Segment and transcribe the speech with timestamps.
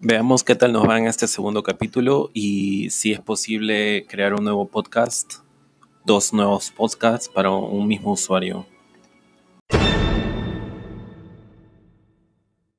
[0.00, 4.44] Veamos qué tal nos va en este segundo capítulo y si es posible crear un
[4.44, 5.36] nuevo podcast,
[6.04, 8.66] dos nuevos podcasts para un mismo usuario.